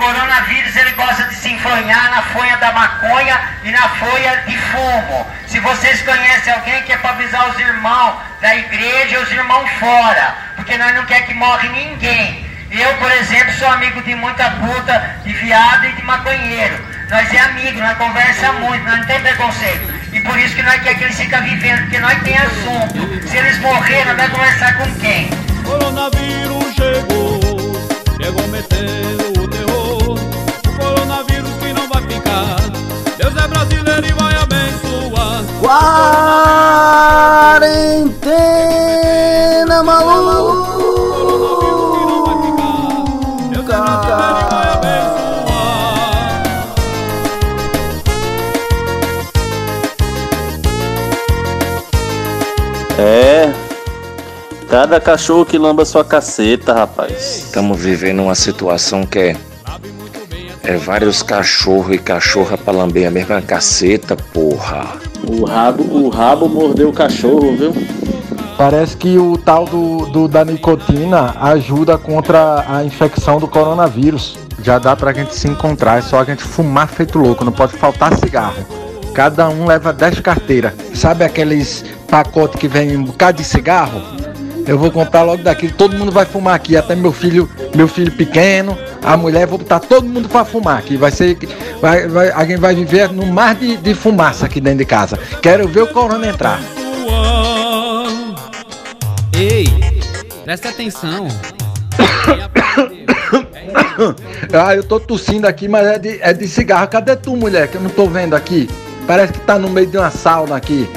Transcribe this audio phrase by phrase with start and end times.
[0.00, 5.26] coronavírus ele gosta de se enfronhar na folha da maconha e na folha de fumo.
[5.46, 10.34] Se vocês conhecem alguém que é para avisar os irmãos da igreja, os irmãos fora,
[10.56, 12.48] porque nós não quer que morre ninguém.
[12.70, 16.76] Eu, por exemplo, sou amigo de muita puta, de viado e de maconheiro.
[17.10, 19.92] Nós é amigo, nós conversa muito, nós não tem preconceito.
[20.12, 23.28] E por isso que nós quer que eles ficam vivendo, porque nós tem assunto.
[23.28, 25.28] Se eles morrerem, nós vamos conversar com quem?
[25.64, 27.40] Coronavírus chegou,
[28.22, 29.79] chegou meteu o terror.
[30.12, 32.60] O coronavírus que não vai ficar.
[33.16, 35.42] Deus é brasileiro e vai abençoar.
[37.60, 40.70] Quarentena maluca.
[53.00, 53.50] É.
[54.68, 57.46] Cada cachorro que lamba sua caceta, rapaz.
[57.46, 59.49] Estamos vivendo uma situação que é.
[60.70, 64.86] É vários cachorros e cachorra pra lamber a mesma caceta, porra.
[65.28, 67.74] O rabo, o rabo mordeu o cachorro, viu?
[68.56, 74.38] Parece que o tal do, do, da nicotina ajuda contra a infecção do coronavírus.
[74.62, 77.72] Já dá pra gente se encontrar, é só a gente fumar feito louco, não pode
[77.72, 78.64] faltar cigarro.
[79.12, 80.72] Cada um leva 10 carteiras.
[80.94, 84.00] Sabe aqueles pacotes que vem um bocado de cigarro?
[84.70, 88.12] Eu vou comprar logo daquilo, todo mundo vai fumar aqui, até meu filho, meu filho
[88.12, 90.96] pequeno, a mulher, vou botar todo mundo para fumar aqui.
[90.96, 91.36] Vai ser.
[91.80, 95.18] Vai, vai, alguém vai viver no mar de, de fumaça aqui dentro de casa.
[95.42, 96.60] Quero ver o corona entrar.
[99.36, 99.66] Ei,
[100.44, 101.26] presta atenção.
[104.54, 106.86] ah, eu tô tossindo aqui, mas é de, é de cigarro.
[106.86, 107.66] Cadê tu, mulher?
[107.66, 108.70] Que eu não tô vendo aqui.
[109.04, 110.88] Parece que tá no meio de uma sauna aqui.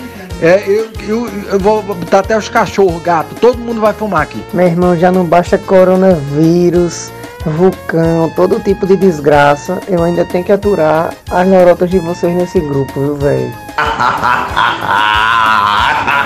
[0.42, 4.44] É, eu, eu, eu vou botar até os cachorros, gato, todo mundo vai fumar aqui.
[4.53, 7.12] Meu irmão, já não basta coronavírus,
[7.45, 9.80] vulcão, todo tipo de desgraça.
[9.88, 13.53] Eu ainda tenho que aturar as neurotas de vocês nesse grupo, viu, velho?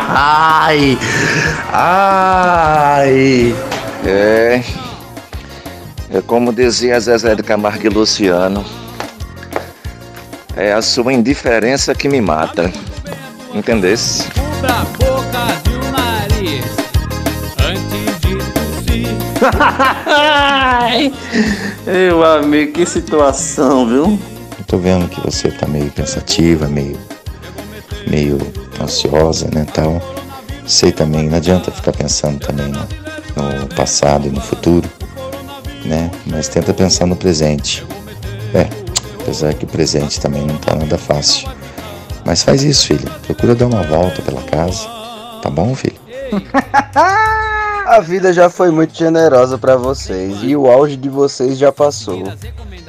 [0.10, 0.98] Ai!
[1.72, 3.56] Ai!
[4.06, 4.64] É.
[6.10, 8.66] É como dizia Zezé de Camargo e Luciano.
[10.56, 12.72] É a sua indiferença que me mata.
[13.58, 14.30] Entendesse?
[14.32, 16.66] Cubra a boca e o nariz
[17.60, 19.08] antes de tossir.
[21.86, 24.20] Meu amigo, que situação, viu?
[24.60, 27.00] Eu tô vendo que você tá meio pensativa, meio.
[28.06, 28.38] meio
[28.80, 30.00] ansiosa, né, tal.
[30.68, 32.80] Sei também, não adianta ficar pensando também no,
[33.62, 34.88] no passado e no futuro,
[35.84, 36.12] né?
[36.28, 37.84] Mas tenta pensar no presente.
[38.54, 38.68] É,
[39.20, 41.57] apesar que o presente também não tá nada fácil.
[42.28, 43.10] Mas faz isso, filho.
[43.26, 44.86] Procura dar uma volta pela casa.
[45.42, 45.96] Tá bom, filho?
[47.88, 52.24] A vida já foi muito generosa para vocês e o auge de vocês já passou.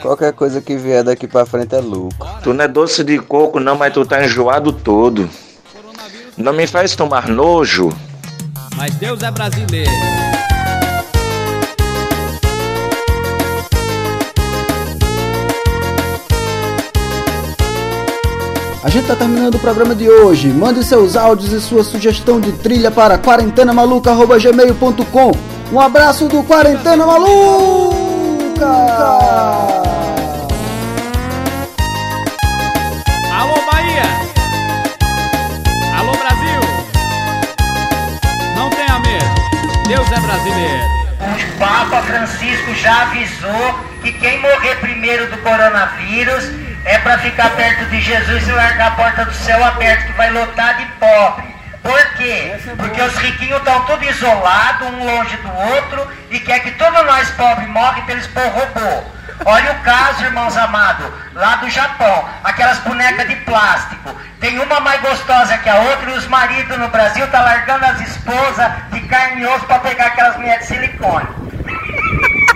[0.03, 2.19] Qualquer coisa que vier daqui para frente é lucro.
[2.43, 5.31] Tu não é doce de coco não, mas tu tá enjoado todo.
[6.37, 7.91] Não me faz tomar nojo.
[8.77, 10.38] Mas Deus é brasileiro.
[18.88, 20.49] A gente tá terminando o programa de hoje.
[20.49, 25.32] Mande seus áudios e sua sugestão de trilha para quarentenamaluca.gmail.com
[25.71, 28.65] Um abraço do Quarentena Maluca!
[33.31, 34.04] Alô, Bahia!
[35.98, 36.60] Alô, Brasil!
[38.56, 39.34] Não tenha medo.
[39.87, 40.84] Deus é brasileiro.
[41.21, 47.84] O Papa Francisco já avisou que quem morrer primeiro do coronavírus é para ficar perto
[47.91, 51.54] de Jesus e largar a porta do céu aberta, que vai lotar de pobre.
[51.82, 52.56] Por quê?
[52.78, 57.31] Porque os riquinhos estão tudo isolados, um longe do outro, e quer que todos nós
[57.32, 59.04] pobres morrem para eles pôr robô.
[59.44, 64.16] Olha o caso, irmãos amados, lá do Japão, aquelas bonecas de plástico.
[64.41, 68.00] Tem uma mais gostosa que a outra e os maridos no Brasil tá largando as
[68.00, 71.28] esposas de carne e osso para pegar aquelas mulheres de silicone.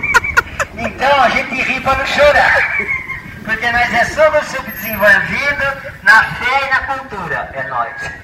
[0.75, 2.62] Então a gente ri para não chorar
[4.13, 4.31] pessoa
[5.19, 7.49] vida na fé e na cultura.
[7.53, 8.22] É nóis.